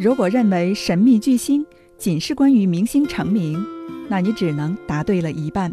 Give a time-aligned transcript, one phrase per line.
[0.00, 1.62] 如果认为神秘巨星
[1.98, 3.62] 仅是关于明星成名，
[4.08, 5.70] 那你只能答对了一半。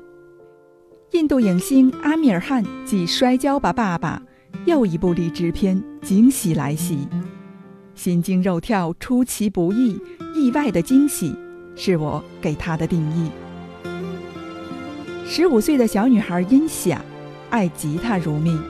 [1.11, 4.21] 印度影星阿米尔汗继《摔跤吧，爸爸》，
[4.66, 7.08] 又一部励志片惊喜来袭，
[7.95, 9.98] 心惊肉跳，出其不意，
[10.36, 11.34] 意外的惊喜，
[11.78, 13.32] 是我给他的定义。
[15.25, 17.00] 十五岁的小女孩音响，
[17.50, 18.62] 爱吉他如命。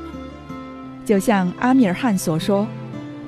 [1.04, 2.68] 就像阿米尔汗所说：“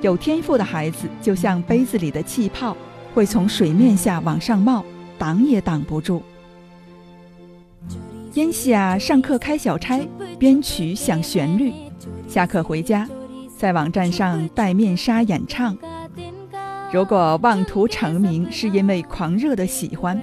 [0.00, 2.76] 有天赋的孩子就像杯子里的气泡，
[3.14, 4.84] 会从水面下往上冒，
[5.18, 6.22] 挡也挡不住。”
[8.34, 10.00] 音夏上课开小差，
[10.38, 11.72] 编曲想旋律；
[12.28, 13.08] 下课回家，
[13.56, 15.76] 在网站上戴面纱演唱。
[16.92, 20.20] 如果妄图成名是因为狂热的喜欢。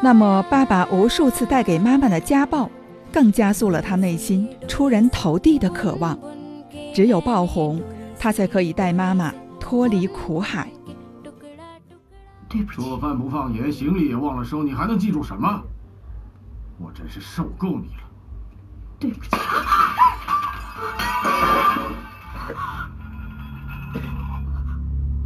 [0.00, 2.70] 那么，爸爸无数次带给妈妈的家暴，
[3.12, 6.16] 更加速了他内心出人头地的渴望。
[6.94, 7.80] 只有爆红，
[8.18, 10.70] 他才可以带妈妈脱离苦海。
[12.48, 15.62] 对不起，做饭不放盐，行李也忘了收，你还能记住什么？
[16.78, 18.02] 我真是受够你了。
[18.98, 19.30] 对不起。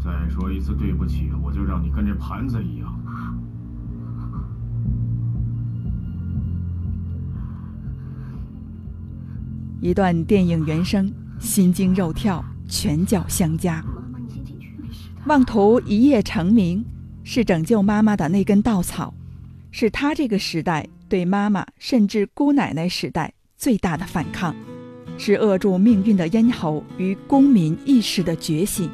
[0.03, 2.93] 再说一次对不起，我就让你跟这盘子一样。
[9.81, 13.85] 一段电影原声，心惊肉跳，拳脚相加。
[15.27, 16.83] 妄图一夜成名，
[17.23, 19.13] 是拯救妈妈的那根稻草，
[19.71, 24.57] 是他这个时代对妈妈甚至姑奶奶时代最大的反抗，
[25.19, 28.89] 是扼住命运的咽喉与公民意识的觉醒。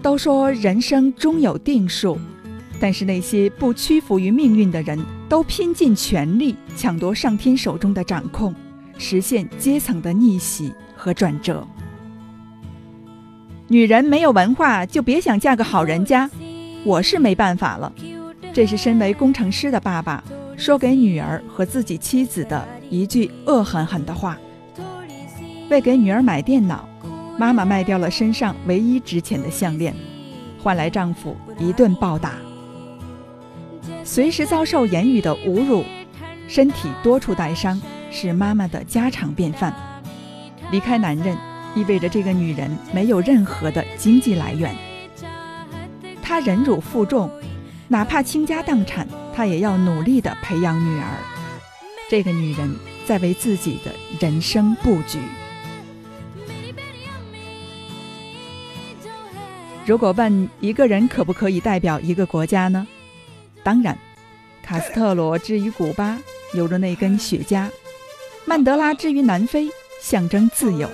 [0.00, 2.18] 都说人生终有定数，
[2.80, 8.54] 但是那些不屈服于命运的人，都拼尽全力抢夺上天手中的掌控。
[8.98, 11.68] 实现阶层的逆袭和转折。
[13.68, 16.30] 女人没有文化就别想嫁个好人家，
[16.84, 17.92] 我是没办法了。
[18.52, 20.22] 这是身为工程师的爸爸
[20.56, 24.38] 说给女儿和自己妻子的一句恶狠狠的话。
[25.68, 26.88] 为给女儿买电脑，
[27.36, 29.92] 妈妈卖掉了身上唯一值钱的项链，
[30.62, 32.34] 换来丈夫一顿暴打。
[34.04, 35.84] 随时遭受言语的侮辱，
[36.46, 37.80] 身体多处带伤。
[38.08, 39.74] 是妈妈的家常便饭。
[40.70, 41.36] 离开男人，
[41.76, 44.74] 意味着这个女人没有任何的经济来源。
[46.20, 47.30] 她忍辱负重，
[47.86, 51.06] 哪怕倾家荡产，她也要努力的培养女儿。
[52.08, 52.74] 这个女人
[53.06, 55.18] 在为自己的人生布局。
[59.84, 62.84] 如果问一个人可不可以代表一个国家呢？
[63.62, 63.96] 当然，
[64.62, 66.18] 卡斯特罗之于古巴，
[66.54, 67.68] 有着那根雪茄。
[68.44, 69.68] 曼德拉之于南非，
[70.00, 70.88] 象征自由；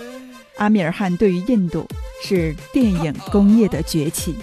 [0.62, 1.84] 阿米尔汗对于印度，
[2.22, 4.36] 是电影工业的崛起。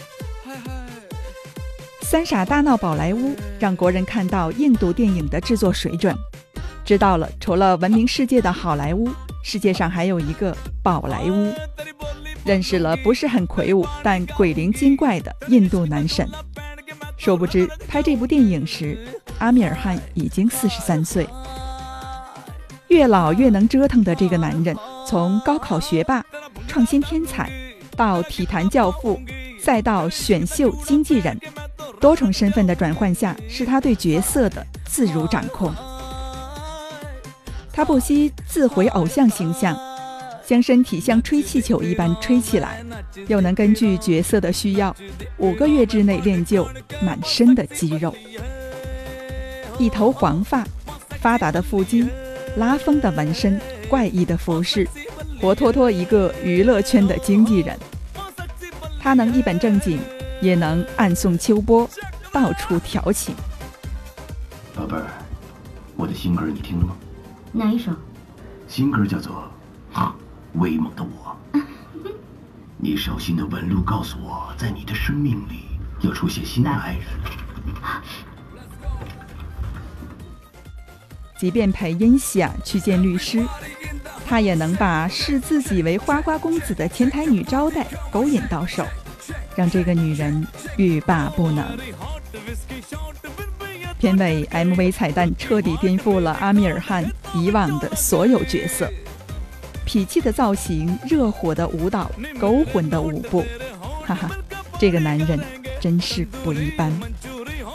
[2.01, 6.13] 三傻大闹宝莱坞，让国人看到印度电影的制作水准，
[6.83, 9.09] 知道了除了闻名世界的好莱坞，
[9.45, 10.53] 世界上还有一个
[10.83, 11.53] 宝莱坞，
[12.43, 16.27] 认识了不是很魁梧但鬼灵精怪的印度男神。
[17.15, 21.25] 殊不知，拍这部电影时，阿米尔汗已经四十三岁。
[22.89, 24.75] 越老越能折腾的这个男人，
[25.09, 26.23] 从高考学霸、
[26.67, 27.49] 创新天才，
[27.97, 29.19] 到体坛教父，
[29.59, 31.35] 再到选秀经纪人，
[31.99, 35.73] 多重身份的转换下，是他对角色的自如掌控。
[37.73, 39.75] 他不惜自毁偶像形象，
[40.45, 42.85] 将身体像吹气球一般吹起来，
[43.27, 44.95] 又能根据角色的需要，
[45.37, 46.69] 五个月之内练就
[47.01, 48.13] 满身的肌肉，
[49.79, 50.63] 一头黄发，
[51.19, 52.07] 发达的腹肌。
[52.57, 54.87] 拉风的纹身，怪异的服饰，
[55.41, 57.77] 活脱脱一个娱乐圈的经纪人。
[59.01, 59.99] 他能一本正经，
[60.41, 61.89] 也能暗送秋波，
[62.31, 63.33] 到处调情。
[64.75, 65.07] 宝贝儿，
[65.95, 66.95] 我的新歌你听了吗？
[67.51, 67.91] 哪一首？
[68.67, 69.51] 新歌叫做
[70.53, 71.35] 《威猛的我》。
[72.77, 75.65] 你手心的纹路告诉我，在你的生命里
[76.01, 77.03] 要出现新的爱人。
[81.39, 83.41] 即便陪殷夏去见律师，
[84.27, 88.85] 他也能把视自己为花花公子的前台女招待勾引到手，
[89.55, 90.45] 让这个女人
[90.75, 91.65] 欲罢不能。
[93.97, 98.91] 片尾 MV 彩蛋彻底颠覆了阿米尔汗以往的所有角色，
[99.87, 103.45] 痞气的造型、热火的舞蹈、勾魂的舞步，
[104.05, 104.29] 哈哈，
[104.77, 105.39] 这个男人
[105.79, 106.91] 真是不一般。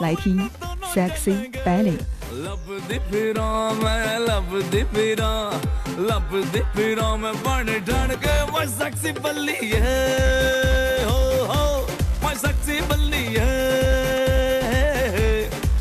[0.00, 0.38] 来听
[0.94, 1.96] 《Sexy Belly》。
[2.54, 5.30] लब दिफिरा मैं लब दिफिरा
[6.00, 11.18] लब दिफिरा मैं बन ढन के मैं सक्सी बल्ली है। हो
[11.50, 11.64] हो,
[12.24, 13.50] मैं सक्सी बल्ली है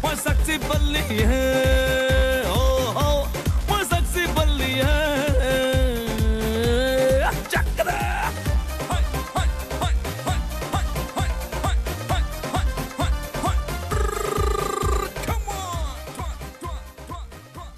[0.04, 2.03] मैं सक्सी बल्ली है।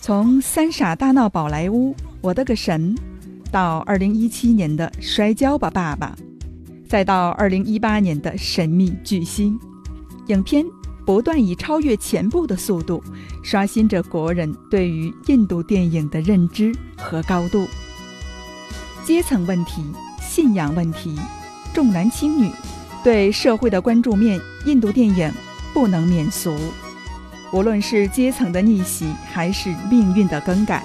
[0.05, 1.91] 从《三傻大闹宝莱坞》，
[2.21, 2.95] 我的个神，
[3.51, 6.15] 到二零一七年的《摔跤吧，爸爸》，
[6.87, 9.59] 再到二零一八年的《神秘巨星》，
[10.31, 10.63] 影片
[11.07, 13.03] 不断以超越前部的速度，
[13.41, 17.67] 刷新着国人对于印度电影的认知和高度。
[19.03, 19.83] 阶层问题、
[20.21, 21.19] 信仰问题、
[21.73, 22.51] 重男轻女，
[23.03, 25.33] 对社会的关注面，印度电影
[25.73, 26.55] 不能免俗。
[27.55, 30.83] 无论是阶层的逆袭，还是命运的更改，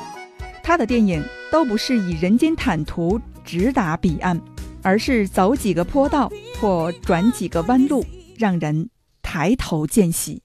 [0.62, 1.20] 他的电影
[1.50, 4.40] 都不是以人间坦途直达彼岸，
[4.80, 6.30] 而是走几个坡道
[6.60, 8.06] 或转几个弯路，
[8.38, 8.88] 让人
[9.20, 10.40] 抬头见喜。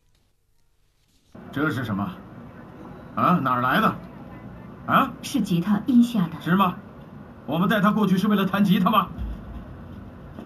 [1.51, 2.11] 这是什么？
[3.13, 3.95] 啊，哪儿来的？
[4.87, 6.73] 啊，是吉他音下的，是吗？
[7.45, 9.09] 我们带他过去是为了弹吉他吗？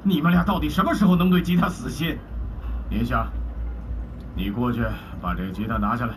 [0.04, 2.18] 你们俩到底什么时候能对吉他死心？
[2.90, 3.26] 林夏，
[4.36, 4.84] 你过去。
[5.22, 6.16] 把这个吉他拿下来，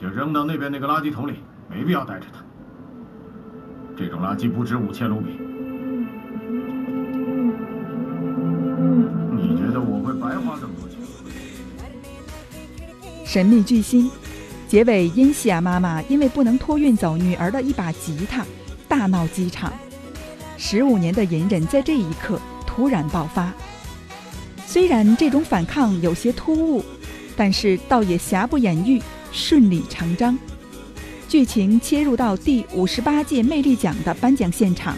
[0.00, 2.42] 就扔到那边那个垃圾桶里，没必要带着它。
[3.94, 5.38] 这种垃圾不值五千卢比。
[9.36, 10.98] 你觉得我会白花这么多钱？
[13.26, 14.10] 神秘巨星，
[14.66, 18.42] 结尾，因西亚妈妈因为不能托运走女儿的一把吉他，
[18.88, 19.70] 大闹机场。
[20.56, 23.52] 十五年的隐忍在这一刻突然爆发。
[24.64, 26.82] 虽然这种反抗有些突兀。
[27.40, 29.00] 但是倒也瑕不掩瑜，
[29.32, 30.36] 顺理成章。
[31.26, 34.94] 剧情切入到第五十八届魅力奖的颁奖现场，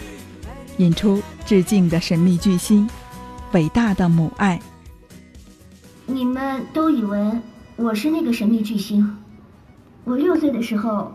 [0.75, 2.85] 引出致敬的神秘巨星，
[3.53, 4.59] 伟大的母爱。
[6.05, 7.31] 你们都以为
[7.77, 9.15] 我是那个神秘巨星。
[10.03, 11.13] 我六岁的时候，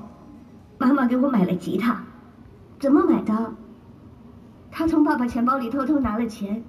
[0.78, 2.02] 妈妈给我买了吉他，
[2.80, 3.52] 怎么买的？
[4.70, 6.64] 她从爸爸钱包里偷偷拿了钱。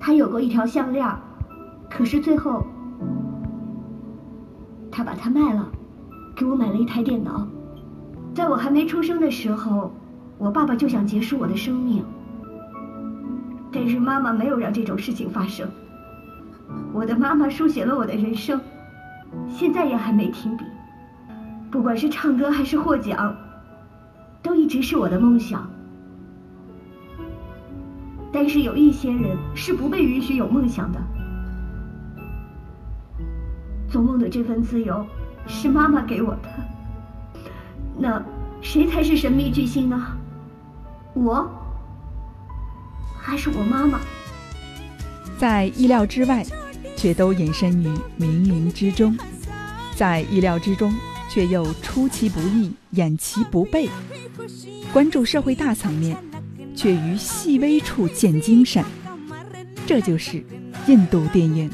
[0.00, 1.08] 她有过一条项链。
[1.90, 2.64] 可是最后，
[4.90, 5.68] 他把它卖了，
[6.36, 7.46] 给我买了一台电脑。
[8.34, 9.92] 在我还没出生的时候，
[10.38, 12.04] 我爸爸就想结束我的生命，
[13.72, 15.68] 但是妈妈没有让这种事情发生。
[16.92, 18.60] 我的妈妈书写了我的人生，
[19.48, 20.64] 现在也还没停笔。
[21.70, 23.34] 不管是唱歌还是获奖，
[24.42, 25.68] 都一直是我的梦想。
[28.30, 31.00] 但是有一些人是不被允许有梦想的。
[33.90, 35.04] 做梦的这份自由
[35.46, 36.48] 是妈妈给我的，
[37.98, 38.22] 那
[38.60, 40.06] 谁才是神秘巨星呢？
[41.14, 41.48] 我
[43.18, 43.98] 还是我妈妈？
[45.38, 46.44] 在意料之外，
[46.96, 47.88] 却都隐身于
[48.18, 49.16] 冥冥之中；
[49.94, 50.94] 在意料之中，
[51.30, 53.88] 却又出其不意、掩其不备。
[54.92, 56.16] 关注社会大层面，
[56.74, 58.84] 却于细微处见精神。
[59.86, 60.44] 这就是
[60.86, 61.70] 印度电影。